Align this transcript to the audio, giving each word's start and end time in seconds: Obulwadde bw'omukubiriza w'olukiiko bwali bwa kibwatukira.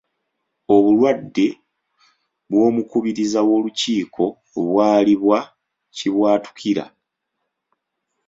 Obulwadde 0.75 1.47
bw'omukubiriza 2.49 3.39
w'olukiiko 3.47 4.23
bwali 4.67 5.13
bwa 5.21 5.39
kibwatukira. 5.95 6.85